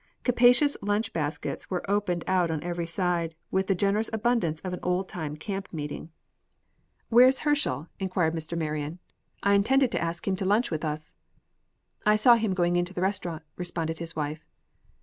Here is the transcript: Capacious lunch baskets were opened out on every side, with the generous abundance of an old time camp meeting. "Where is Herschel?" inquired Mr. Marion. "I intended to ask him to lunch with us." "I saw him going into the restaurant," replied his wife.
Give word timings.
Capacious 0.23 0.75
lunch 0.81 1.13
baskets 1.13 1.69
were 1.69 1.87
opened 1.87 2.23
out 2.25 2.49
on 2.49 2.63
every 2.63 2.87
side, 2.87 3.35
with 3.51 3.67
the 3.67 3.75
generous 3.75 4.09
abundance 4.11 4.59
of 4.61 4.73
an 4.73 4.79
old 4.81 5.07
time 5.07 5.37
camp 5.37 5.71
meeting. 5.71 6.09
"Where 7.09 7.27
is 7.27 7.41
Herschel?" 7.41 7.87
inquired 7.99 8.33
Mr. 8.33 8.57
Marion. 8.57 8.97
"I 9.43 9.53
intended 9.53 9.91
to 9.91 10.01
ask 10.01 10.27
him 10.27 10.35
to 10.37 10.43
lunch 10.45 10.71
with 10.71 10.83
us." 10.83 11.17
"I 12.03 12.15
saw 12.15 12.33
him 12.33 12.55
going 12.55 12.77
into 12.77 12.95
the 12.95 13.01
restaurant," 13.01 13.43
replied 13.57 13.95
his 13.99 14.15
wife. 14.15 14.47